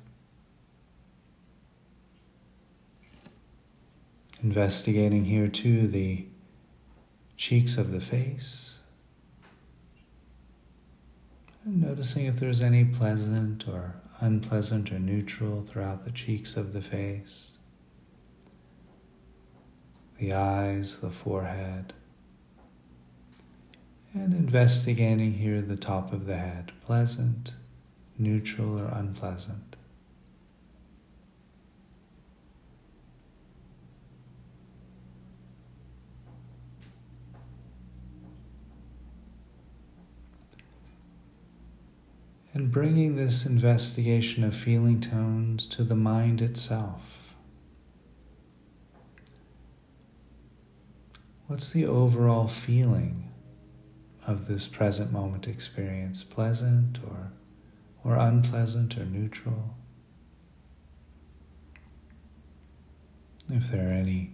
Investigating 4.41 5.25
here 5.25 5.48
too 5.48 5.88
the 5.88 6.25
cheeks 7.38 7.77
of 7.77 7.91
the 7.91 8.01
face. 8.01 8.79
And 11.65 11.82
noticing 11.82 12.25
if 12.25 12.39
there's 12.39 12.62
any 12.62 12.84
pleasant 12.84 13.67
or 13.67 13.96
unpleasant 14.20 14.91
or 14.91 15.00
neutral 15.00 15.62
throughout 15.62 16.03
the 16.03 16.12
cheeks 16.12 16.58
of 16.58 16.74
the 16.74 16.82
face, 16.82 17.58
the 20.17 20.34
eyes, 20.34 21.00
the 21.00 21.10
forehead, 21.10 21.93
and 24.13 24.34
investigating 24.34 25.34
here 25.34 25.62
the 25.62 25.75
top 25.75 26.13
of 26.13 26.25
the 26.25 26.38
head, 26.38 26.72
pleasant, 26.86 27.53
neutral, 28.17 28.79
or 28.79 28.88
unpleasant. 28.88 29.75
and 42.53 42.72
bringing 42.72 43.15
this 43.15 43.46
investigation 43.46 44.43
of 44.43 44.55
feeling 44.55 45.01
tones 45.01 45.65
to 45.67 45.84
the 45.84 45.96
mind 45.96 46.41
itself. 46.41 47.34
What's 51.48 51.72
the 51.72 51.86
overall 51.86 52.48
feeling 52.48 53.32
of 54.25 54.48
this 54.48 54.67
present 54.67 55.12
moment 55.12 55.48
experience? 55.48 56.24
Pleasant 56.24 57.00
or, 57.05 57.31
or 58.03 58.16
unpleasant 58.16 58.98
or 58.98 59.05
neutral? 59.05 59.75
If 63.50 63.70
there 63.70 63.89
are 63.89 63.94
any 63.94 64.33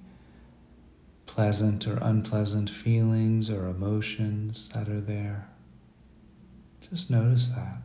pleasant 1.26 1.88
or 1.88 1.98
unpleasant 2.02 2.70
feelings 2.70 3.50
or 3.50 3.68
emotions 3.68 4.70
that 4.70 4.88
are 4.90 5.02
there, 5.02 5.50
just 6.90 7.10
notice 7.10 7.50
that. 7.50 7.82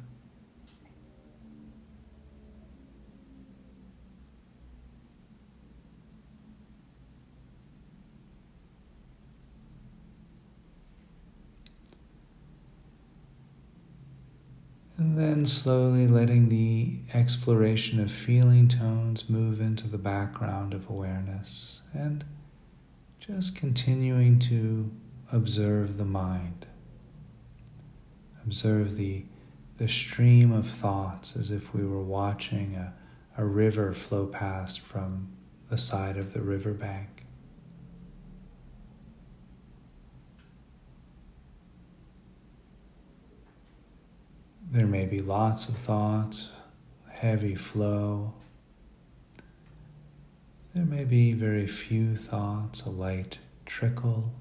Then 15.16 15.46
slowly 15.46 16.08
letting 16.08 16.48
the 16.48 16.98
exploration 17.12 18.00
of 18.00 18.10
feeling 18.10 18.66
tones 18.66 19.30
move 19.30 19.60
into 19.60 19.86
the 19.86 19.96
background 19.96 20.74
of 20.74 20.90
awareness 20.90 21.82
and 21.92 22.24
just 23.20 23.54
continuing 23.54 24.40
to 24.40 24.90
observe 25.30 25.98
the 25.98 26.04
mind. 26.04 26.66
Observe 28.44 28.96
the, 28.96 29.24
the 29.76 29.86
stream 29.86 30.50
of 30.50 30.66
thoughts 30.66 31.36
as 31.36 31.52
if 31.52 31.72
we 31.72 31.86
were 31.86 32.02
watching 32.02 32.74
a, 32.74 32.92
a 33.38 33.44
river 33.44 33.92
flow 33.92 34.26
past 34.26 34.80
from 34.80 35.28
the 35.70 35.78
side 35.78 36.16
of 36.16 36.32
the 36.32 36.42
riverbank. 36.42 37.13
There 44.74 44.88
may 44.88 45.06
be 45.06 45.20
lots 45.20 45.68
of 45.68 45.76
thoughts, 45.76 46.48
heavy 47.08 47.54
flow. 47.54 48.34
There 50.74 50.84
may 50.84 51.04
be 51.04 51.32
very 51.32 51.68
few 51.68 52.16
thoughts, 52.16 52.80
a 52.80 52.90
light 52.90 53.38
trickle. 53.66 54.32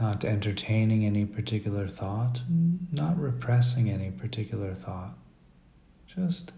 Not 0.00 0.24
entertaining 0.24 1.06
any 1.06 1.24
particular 1.24 1.86
thought, 1.86 2.42
not 2.90 3.16
repressing 3.16 3.90
any 3.90 4.10
particular 4.10 4.74
thought, 4.74 5.16
just 6.04 6.50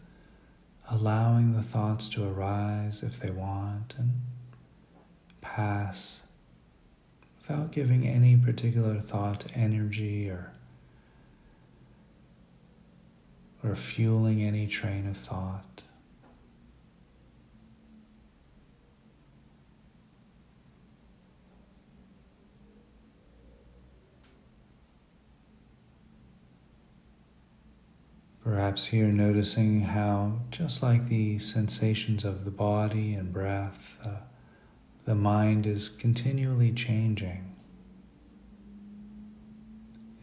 allowing 0.91 1.53
the 1.53 1.63
thoughts 1.63 2.09
to 2.09 2.27
arise 2.27 3.03
if 3.03 3.21
they 3.21 3.31
want 3.31 3.95
and 3.99 4.23
pass 5.45 6.23
without 7.37 7.71
giving 7.71 8.09
any 8.09 8.37
particular 8.37 8.99
thought 8.99 9.45
energy 9.55 10.29
or 10.29 10.51
or 13.63 13.75
fueling 13.75 14.43
any 14.43 14.67
train 14.67 15.07
of 15.07 15.17
thought. 15.17 15.83
Perhaps 28.43 28.87
here 28.87 29.07
noticing 29.07 29.81
how, 29.81 30.41
just 30.51 30.83
like 30.83 31.09
the 31.09 31.39
sensations 31.39 32.25
of 32.25 32.45
the 32.45 32.51
body 32.51 33.15
and 33.15 33.33
breath, 33.33 33.97
uh, 34.05 34.17
the 35.05 35.15
mind 35.15 35.67
is 35.67 35.89
continually 35.89 36.73
changing, 36.73 37.55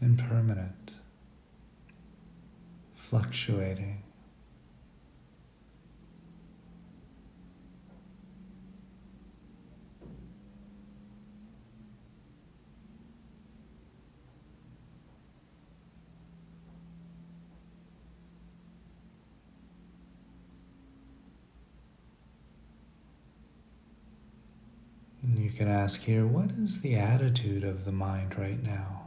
impermanent, 0.00 0.94
fluctuating. 2.92 4.02
you 25.41 25.41
can 25.52 25.68
ask 25.68 26.00
here 26.02 26.26
what 26.26 26.50
is 26.50 26.80
the 26.80 26.96
attitude 26.96 27.64
of 27.64 27.84
the 27.84 27.92
mind 27.92 28.38
right 28.38 28.62
now? 28.62 29.02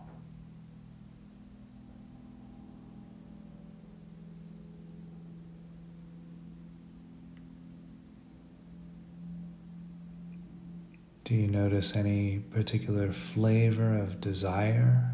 Do 11.26 11.34
you 11.34 11.48
notice 11.48 11.96
any 11.96 12.38
particular 12.38 13.12
flavor 13.12 13.98
of 13.98 14.22
desire? 14.22 15.12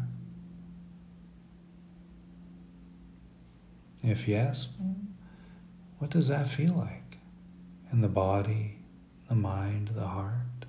If 4.02 4.28
yes, 4.28 4.68
what 5.98 6.10
does 6.10 6.28
that 6.28 6.48
feel 6.48 6.74
like 6.74 7.16
in 7.90 8.02
the 8.02 8.08
body, 8.08 8.80
the 9.28 9.34
mind, 9.34 9.88
the 9.94 10.06
heart? 10.06 10.66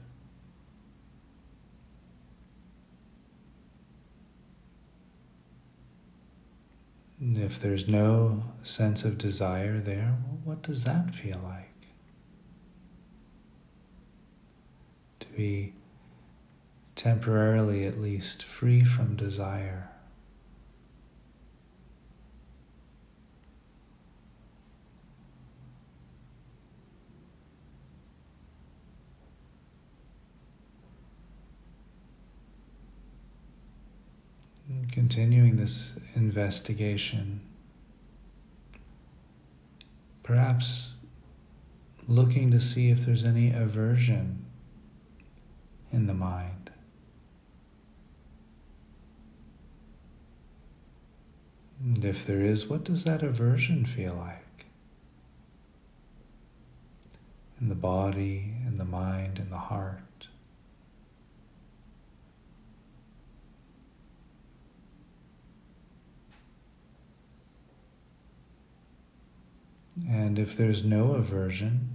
And 7.12 7.12
if 7.31 7.59
there's 7.59 7.87
no 7.87 8.43
sense 8.63 9.05
of 9.05 9.17
desire 9.17 9.79
there, 9.79 10.17
what 10.43 10.61
does 10.61 10.83
that 10.83 11.15
feel 11.15 11.39
like? 11.43 11.69
To 15.21 15.27
be 15.29 15.73
temporarily 16.95 17.85
at 17.85 17.99
least 17.99 18.43
free 18.43 18.83
from 18.83 19.15
desire. 19.15 19.89
Continuing 35.03 35.57
this 35.57 35.99
investigation, 36.15 37.41
perhaps 40.23 40.93
looking 42.07 42.49
to 42.49 42.57
see 42.57 42.89
if 42.89 42.99
there's 42.99 43.25
any 43.25 43.51
aversion 43.51 44.45
in 45.91 46.07
the 46.07 46.13
mind. 46.13 46.71
And 51.83 52.05
if 52.05 52.25
there 52.25 52.41
is, 52.41 52.67
what 52.67 52.85
does 52.85 53.03
that 53.03 53.21
aversion 53.21 53.83
feel 53.83 54.15
like? 54.15 54.67
In 57.59 57.67
the 57.67 57.75
body, 57.75 58.53
in 58.65 58.77
the 58.77 58.85
mind, 58.85 59.37
in 59.37 59.49
the 59.49 59.57
heart. 59.57 60.02
And 70.09 70.39
if 70.39 70.57
there's 70.57 70.83
no 70.83 71.13
aversion, 71.13 71.89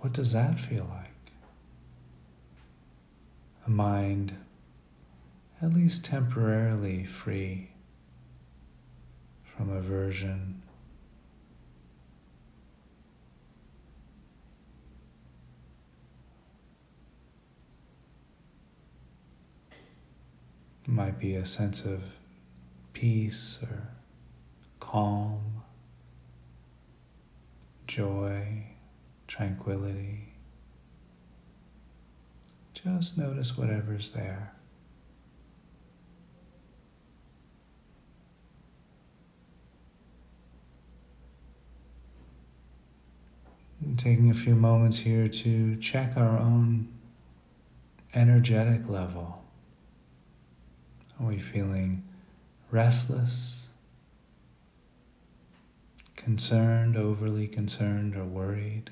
what 0.00 0.12
does 0.12 0.32
that 0.32 0.58
feel 0.58 0.86
like? 0.90 1.10
A 3.66 3.70
mind 3.70 4.36
at 5.62 5.72
least 5.72 6.04
temporarily 6.04 7.04
free 7.04 7.70
from 9.44 9.70
aversion. 9.70 10.60
Might 20.86 21.18
be 21.18 21.34
a 21.34 21.46
sense 21.46 21.86
of 21.86 22.02
peace 22.92 23.58
or 23.62 23.88
calm 24.80 25.63
joy, 27.86 28.64
tranquility. 29.26 30.34
Just 32.72 33.16
notice 33.16 33.56
whatever's 33.56 34.10
there. 34.10 34.52
Taking 43.96 44.30
a 44.30 44.34
few 44.34 44.54
moments 44.54 44.98
here 44.98 45.28
to 45.28 45.76
check 45.76 46.16
our 46.16 46.38
own 46.38 46.88
energetic 48.14 48.88
level. 48.88 49.44
Are 51.20 51.26
we 51.26 51.38
feeling 51.38 52.02
restless? 52.70 53.63
Concerned, 56.24 56.96
overly 56.96 57.46
concerned, 57.46 58.16
or 58.16 58.24
worried? 58.24 58.90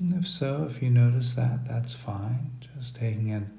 And 0.00 0.12
if 0.14 0.26
so, 0.28 0.66
if 0.68 0.82
you 0.82 0.90
notice 0.90 1.34
that, 1.34 1.64
that's 1.64 1.94
fine. 1.94 2.50
Just 2.76 2.96
taking 2.96 3.28
in 3.28 3.50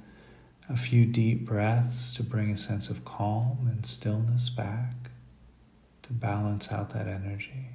a 0.68 0.76
few 0.76 1.06
deep 1.06 1.46
breaths 1.46 2.14
to 2.16 2.24
bring 2.24 2.52
a 2.52 2.58
sense 2.58 2.90
of 2.90 3.06
calm 3.06 3.70
and 3.72 3.86
stillness 3.86 4.50
back 4.50 5.12
to 6.02 6.12
balance 6.12 6.72
out 6.72 6.90
that 6.90 7.08
energy. 7.08 7.70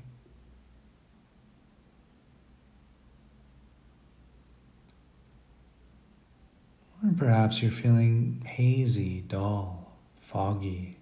Or 7.03 7.13
perhaps 7.17 7.63
you're 7.63 7.71
feeling 7.71 8.43
hazy, 8.47 9.23
dull, 9.23 9.97
foggy, 10.19 11.00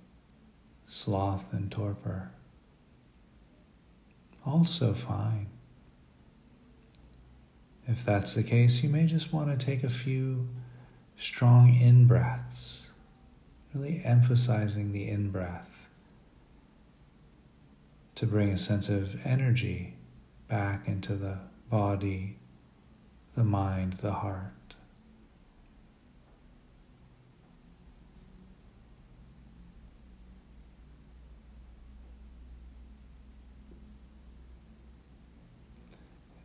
sloth 0.88 1.52
and 1.52 1.70
torpor. 1.70 2.30
Also 4.44 4.94
fine. 4.94 5.48
If 7.86 8.04
that's 8.04 8.34
the 8.34 8.42
case, 8.42 8.82
you 8.82 8.88
may 8.88 9.06
just 9.06 9.32
want 9.32 9.48
to 9.56 9.64
take 9.64 9.84
a 9.84 9.88
few 9.88 10.48
strong 11.16 11.74
in 11.74 12.06
breaths, 12.06 12.88
really 13.74 14.02
emphasizing 14.04 14.92
the 14.92 15.08
in 15.08 15.30
breath 15.30 15.88
to 18.14 18.26
bring 18.26 18.50
a 18.50 18.58
sense 18.58 18.88
of 18.88 19.24
energy 19.26 19.94
back 20.48 20.88
into 20.88 21.14
the 21.14 21.38
body, 21.70 22.36
the 23.36 23.44
mind, 23.44 23.94
the 23.94 24.12
heart. 24.12 24.52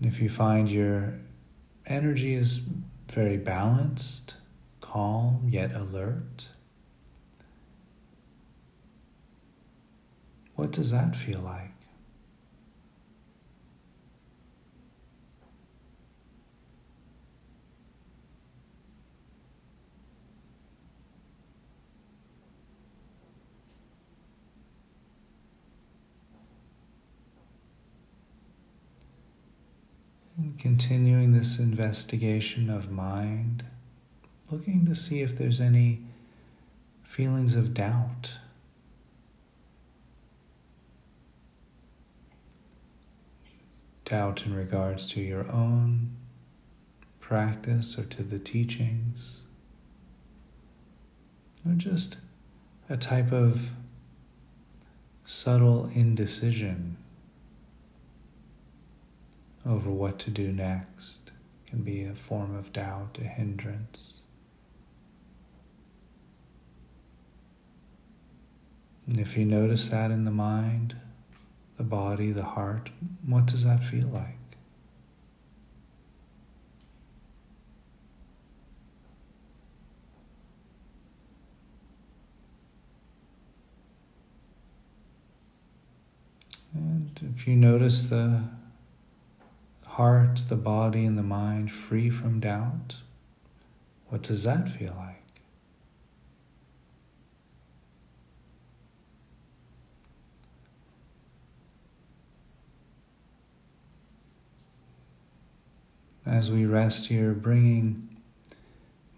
If 0.05 0.19
you 0.19 0.27
find 0.27 0.69
your 0.69 1.13
energy 1.85 2.33
is 2.35 2.61
very 3.09 3.37
balanced, 3.37 4.35
calm, 4.81 5.47
yet 5.49 5.73
alert, 5.73 6.49
what 10.55 10.71
does 10.71 10.91
that 10.91 11.15
feel 11.15 11.39
like? 11.39 11.69
And 30.35 30.42
continuing 30.57 31.33
this 31.33 31.59
investigation 31.59 32.69
of 32.69 32.91
mind, 32.91 33.65
looking 34.49 34.85
to 34.85 34.95
see 34.95 35.21
if 35.21 35.37
there's 35.37 35.59
any 35.59 36.01
feelings 37.03 37.55
of 37.55 37.73
doubt. 37.73 38.37
Doubt 44.05 44.45
in 44.45 44.53
regards 44.53 45.07
to 45.13 45.21
your 45.21 45.49
own 45.51 46.15
practice 47.19 47.97
or 47.97 48.03
to 48.03 48.23
the 48.23 48.39
teachings, 48.39 49.43
or 51.65 51.73
just 51.73 52.17
a 52.89 52.97
type 52.97 53.31
of 53.31 53.71
subtle 55.25 55.89
indecision 55.93 56.97
over 59.65 59.89
what 59.89 60.19
to 60.19 60.29
do 60.29 60.51
next 60.51 61.31
can 61.65 61.83
be 61.83 62.03
a 62.03 62.13
form 62.13 62.55
of 62.55 62.73
doubt, 62.73 63.17
a 63.21 63.23
hindrance. 63.23 64.21
And 69.07 69.17
if 69.17 69.37
you 69.37 69.45
notice 69.45 69.87
that 69.89 70.11
in 70.11 70.23
the 70.23 70.31
mind, 70.31 70.95
the 71.77 71.83
body, 71.83 72.31
the 72.31 72.43
heart, 72.43 72.89
what 73.25 73.45
does 73.45 73.63
that 73.65 73.83
feel 73.83 74.07
like? 74.07 74.37
And 86.73 87.33
if 87.35 87.47
you 87.47 87.55
notice 87.55 88.09
the 88.09 88.49
heart, 89.93 90.41
the 90.49 90.55
body, 90.55 91.05
and 91.05 91.19
the 91.19 91.23
mind 91.23 91.71
free 91.71 92.09
from 92.09 92.39
doubt, 92.39 92.95
what 94.09 94.23
does 94.23 94.43
that 94.43 94.67
feel 94.67 94.95
like? 94.97 95.19
As 106.25 106.49
we 106.49 106.65
rest 106.65 107.09
here, 107.09 107.33
bringing 107.33 108.17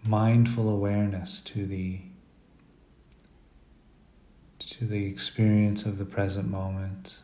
mindful 0.04 0.68
awareness 0.68 1.40
to 1.40 1.66
the 1.66 2.00
to 4.58 4.84
the 4.84 5.06
experience 5.06 5.86
of 5.86 5.96
the 5.96 6.04
present 6.04 6.50
moment, 6.50 7.20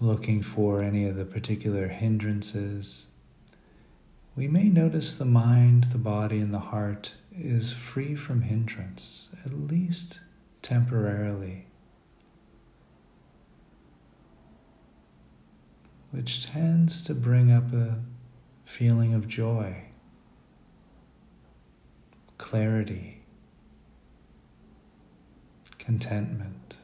looking 0.00 0.42
for 0.42 0.82
any 0.82 1.06
of 1.06 1.16
the 1.16 1.24
particular 1.24 1.88
hindrances, 1.88 3.08
we 4.36 4.48
may 4.48 4.68
notice 4.68 5.14
the 5.14 5.24
mind, 5.24 5.84
the 5.92 5.98
body, 5.98 6.38
and 6.38 6.54
the 6.54 6.58
heart 6.58 7.14
is 7.36 7.72
free 7.72 8.14
from 8.14 8.42
hindrance, 8.42 9.30
at 9.44 9.52
least 9.52 10.20
temporarily. 10.62 11.68
which 16.10 16.46
tends 16.46 17.02
to 17.02 17.14
bring 17.14 17.52
up 17.52 17.72
a 17.72 17.96
feeling 18.64 19.12
of 19.14 19.28
joy, 19.28 19.84
clarity, 22.38 23.22
contentment. 25.78 26.77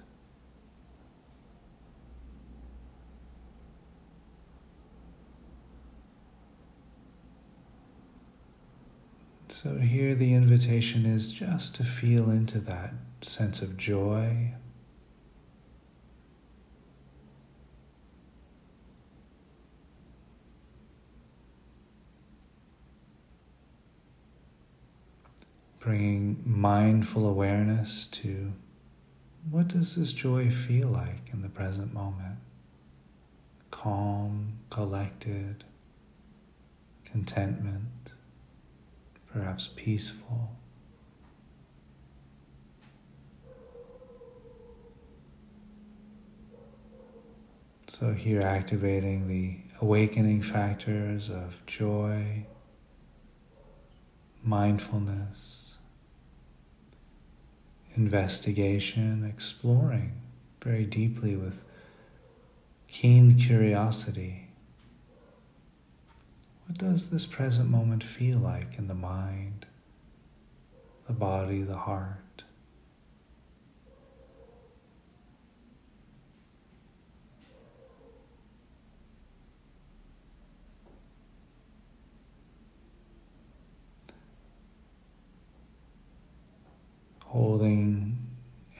So, 9.65 9.79
here 9.79 10.15
the 10.15 10.35
invitation 10.35 11.07
is 11.07 11.33
just 11.33 11.75
to 11.77 11.85
feel 11.85 12.29
into 12.29 12.59
that 12.59 12.93
sense 13.23 13.63
of 13.63 13.79
joy, 13.79 14.53
bringing 25.81 26.43
mindful 26.45 27.27
awareness 27.27 28.07
to 28.09 28.53
what 29.51 29.69
does 29.69 29.97
this 29.97 30.13
joy 30.13 30.51
feel 30.51 30.91
like 30.91 31.31
in 31.33 31.41
the 31.41 31.49
present 31.49 31.95
moment? 31.95 32.37
Calm, 33.71 34.59
collected, 34.69 35.65
contentment, 37.07 38.04
perhaps 39.35 39.69
peaceful. 39.75 40.57
So, 47.89 48.13
here 48.13 48.41
activating 48.41 49.27
the 49.27 49.57
awakening 49.81 50.43
factors 50.43 51.31
of 51.31 51.65
joy, 51.67 52.47
mindfulness, 54.43 55.79
investigation, 57.97 59.29
exploring 59.29 60.13
very 60.63 60.85
deeply 60.85 61.35
with 61.35 61.65
keen 62.89 63.37
curiosity. 63.37 64.49
What 66.75 66.91
does 66.91 67.11
this 67.11 67.25
present 67.25 67.71
moment 67.71 68.03
feel 68.03 68.41
like 68.41 68.79
in 68.79 68.89
the 68.89 68.95
mind, 68.95 69.65
the 71.07 71.13
body, 71.13 71.63
the 71.63 71.77
heart? 71.77 72.43
holding 87.27 88.17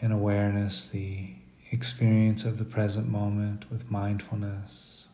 in 0.01 0.11
awareness 0.13 0.89
the 0.89 1.35
experience 1.71 2.45
of 2.45 2.59
the 2.59 2.65
present 2.65 3.09
moment 3.09 3.71
with 3.71 3.91
mindfulness. 3.91 5.09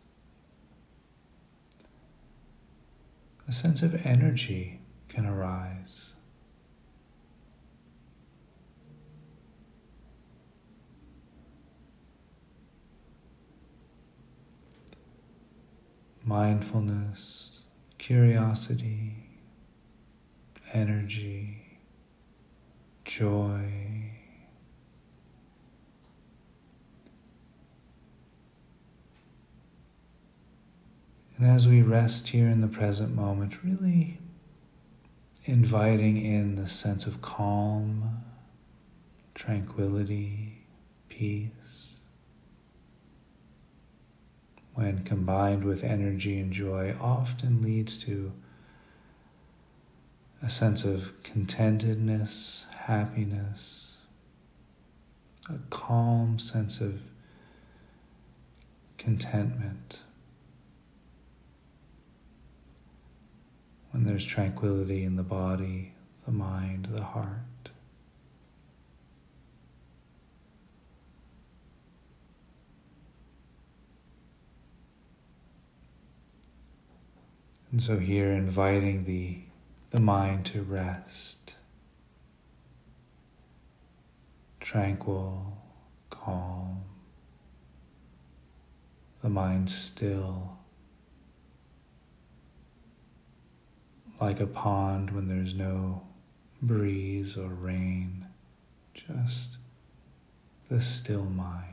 A 3.51 3.53
sense 3.53 3.83
of 3.83 4.07
energy 4.07 4.81
can 5.09 5.27
arise. 5.27 6.15
Mindfulness, 16.25 17.65
curiosity, 17.99 19.17
energy 20.73 21.81
joy. 23.05 24.20
And 31.40 31.48
as 31.48 31.66
we 31.66 31.81
rest 31.81 32.29
here 32.29 32.48
in 32.48 32.61
the 32.61 32.68
present 32.68 33.14
moment, 33.14 33.64
really 33.64 34.18
inviting 35.46 36.22
in 36.22 36.57
the 36.57 36.68
sense 36.68 37.07
of 37.07 37.22
calm, 37.22 38.22
tranquility, 39.35 40.66
peace. 41.09 41.96
When 44.74 45.03
combined 45.03 45.64
with 45.64 45.83
energy 45.83 46.38
and 46.38 46.53
joy, 46.53 46.94
often 47.00 47.62
leads 47.62 47.96
to 48.05 48.33
a 50.42 50.50
sense 50.50 50.85
of 50.85 51.14
contentedness, 51.22 52.66
happiness, 52.74 53.96
a 55.48 55.57
calm 55.70 56.38
sense 56.38 56.83
of 56.83 57.00
contentment. 58.98 60.00
When 63.90 64.05
there's 64.05 64.24
tranquility 64.24 65.05
in 65.05 65.16
the 65.16 65.22
body, 65.22 65.94
the 66.24 66.33
mind, 66.33 66.88
the 66.92 67.03
heart. 67.03 67.70
And 77.72 77.83
so, 77.83 77.98
here 77.98 78.33
inviting 78.33 79.05
the 79.05 79.38
the 79.90 80.00
mind 80.00 80.46
to 80.46 80.62
rest, 80.62 81.57
tranquil, 84.61 85.59
calm, 86.11 86.83
the 89.22 89.29
mind 89.29 89.68
still, 89.68 90.60
like 94.21 94.41
a 94.41 94.47
pond 94.47 95.11
when 95.11 95.29
there's 95.29 95.55
no 95.55 96.03
breeze 96.63 97.37
or 97.37 97.49
rain, 97.49 98.27
just 98.95 99.59
the 100.69 100.81
still 100.81 101.25
mind. 101.25 101.67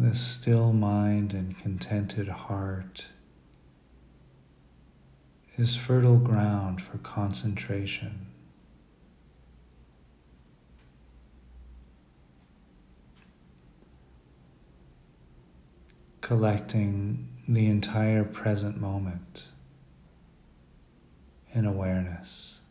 the 0.00 0.14
still 0.14 0.72
mind 0.72 1.32
and 1.32 1.56
contented 1.58 2.26
heart 2.26 3.06
is 5.56 5.76
fertile 5.76 6.18
ground 6.18 6.82
for 6.82 6.98
concentration. 6.98 8.26
Collecting 16.24 17.28
the 17.46 17.66
entire 17.66 18.24
present 18.24 18.80
moment 18.80 19.48
in 21.52 21.66
awareness. 21.66 22.62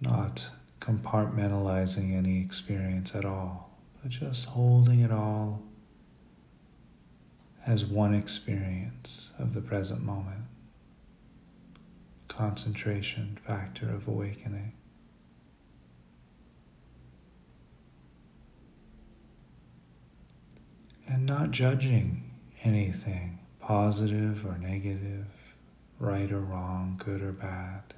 Not 0.00 0.48
compartmentalizing 0.80 2.16
any 2.16 2.40
experience 2.40 3.14
at 3.14 3.26
all, 3.26 3.76
but 4.02 4.10
just 4.10 4.46
holding 4.46 5.00
it 5.00 5.12
all 5.12 5.60
as 7.66 7.84
one 7.84 8.14
experience 8.14 9.34
of 9.38 9.52
the 9.52 9.60
present 9.60 10.02
moment. 10.02 10.44
Concentration 12.26 13.36
factor 13.46 13.90
of 13.90 14.08
awakening. 14.08 14.72
And 21.08 21.15
not 21.26 21.50
judging 21.50 22.30
anything, 22.62 23.38
positive 23.60 24.46
or 24.46 24.58
negative, 24.58 25.26
right 25.98 26.30
or 26.30 26.40
wrong, 26.40 27.00
good 27.04 27.22
or 27.22 27.32
bad. 27.32 27.94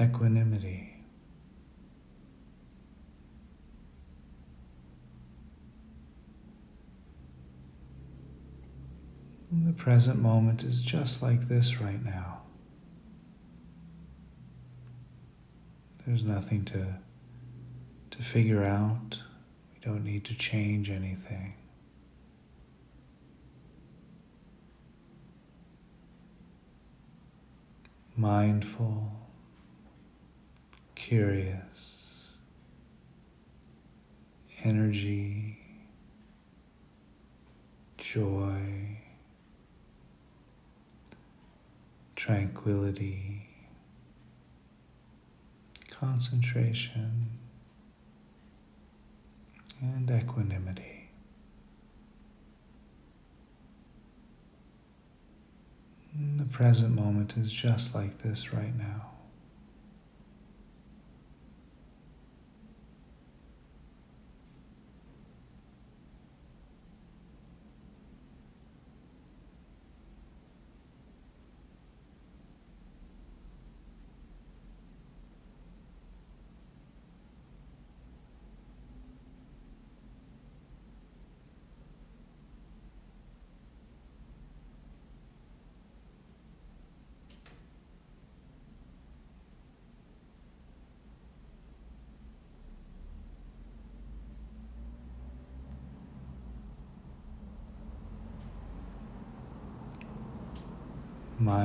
equanimity. 0.00 0.92
And 9.50 9.66
the 9.66 9.72
present 9.72 10.20
moment 10.20 10.64
is 10.64 10.82
just 10.82 11.22
like 11.22 11.48
this 11.48 11.80
right 11.80 12.04
now. 12.04 12.42
There's 16.04 16.24
nothing 16.24 16.64
to, 16.66 16.98
to 18.16 18.22
figure 18.22 18.64
out. 18.64 19.20
We 19.74 19.80
don't 19.80 20.04
need 20.04 20.24
to 20.24 20.34
change 20.34 20.90
anything. 20.90 21.54
Mindful, 28.16 29.12
curious, 30.94 32.36
energy, 34.64 35.58
joy, 37.98 39.02
tranquility 42.14 43.46
concentration, 45.90 47.38
and 49.80 50.10
equanimity. 50.10 51.10
The 56.38 56.44
present 56.44 56.94
moment 56.94 57.36
is 57.36 57.52
just 57.52 57.94
like 57.94 58.18
this 58.18 58.52
right 58.52 58.74
now. 58.76 59.15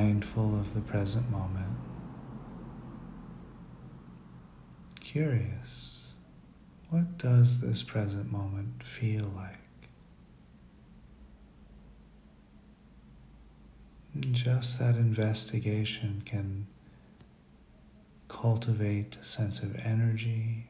Mindful 0.02 0.60
of 0.60 0.74
the 0.74 0.82
present 0.82 1.30
moment, 1.30 1.78
curious, 5.00 6.14
what 6.90 7.20
does 7.20 7.62
this 7.62 7.84
present 7.84 8.32
moment 8.32 8.82
feel 8.82 9.32
like? 9.36 9.60
Just 14.32 14.80
that 14.80 14.96
investigation 14.96 16.24
can 16.26 16.66
cultivate 18.28 19.18
a 19.22 19.24
sense 19.24 19.60
of 19.60 19.76
energy, 19.86 20.68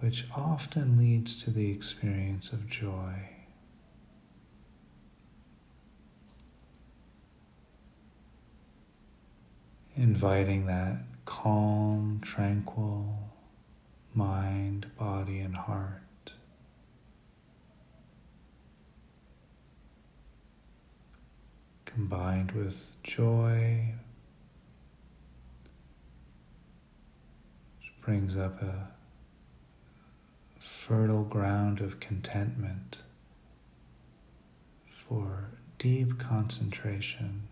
which 0.00 0.26
often 0.34 0.98
leads 0.98 1.40
to 1.44 1.52
the 1.52 1.70
experience 1.70 2.52
of 2.52 2.68
joy. 2.68 3.35
Inviting 9.96 10.66
that 10.66 10.98
calm, 11.24 12.20
tranquil 12.22 13.18
mind, 14.14 14.86
body, 14.96 15.40
and 15.40 15.56
heart. 15.56 16.02
Combined 21.84 22.52
with 22.52 22.92
joy, 23.02 23.94
which 27.78 27.92
brings 28.02 28.36
up 28.36 28.60
a 28.62 28.88
fertile 30.58 31.24
ground 31.24 31.80
of 31.80 32.00
contentment 32.00 33.02
for 34.88 35.50
deep 35.78 36.18
concentration. 36.18 37.48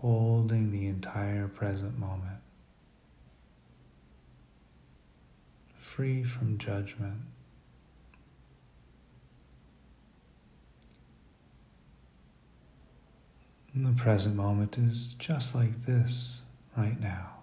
Holding 0.00 0.72
the 0.72 0.86
entire 0.86 1.46
present 1.46 1.98
moment, 1.98 2.38
free 5.76 6.24
from 6.24 6.56
judgment. 6.56 7.20
And 13.74 13.86
the 13.86 13.92
present 13.92 14.36
moment 14.36 14.78
is 14.78 15.08
just 15.18 15.54
like 15.54 15.84
this 15.84 16.40
right 16.76 16.98
now. 16.98 17.40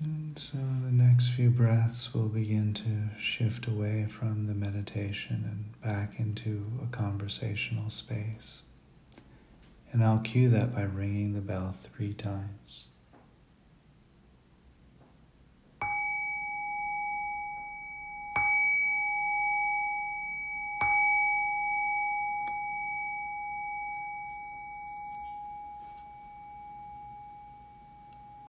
And 0.00 0.37
so 0.50 0.56
the 0.56 0.90
next 0.90 1.28
few 1.28 1.50
breaths 1.50 2.14
will 2.14 2.30
begin 2.30 2.72
to 2.72 3.20
shift 3.20 3.66
away 3.66 4.06
from 4.08 4.46
the 4.46 4.54
meditation 4.54 5.44
and 5.44 5.82
back 5.82 6.18
into 6.18 6.64
a 6.82 6.86
conversational 6.86 7.90
space. 7.90 8.62
And 9.92 10.02
I'll 10.02 10.20
cue 10.20 10.48
that 10.48 10.74
by 10.74 10.84
ringing 10.84 11.34
the 11.34 11.42
bell 11.42 11.76
three 11.78 12.14
times. 12.14 12.86